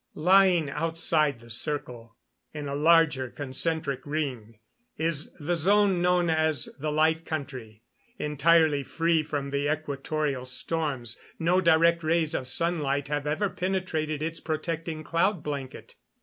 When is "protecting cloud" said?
14.39-15.43